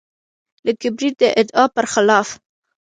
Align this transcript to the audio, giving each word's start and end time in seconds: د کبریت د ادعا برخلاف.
د 0.65 0.67
کبریت 0.81 1.15
د 1.21 1.23
ادعا 1.41 1.65
برخلاف. 1.75 2.29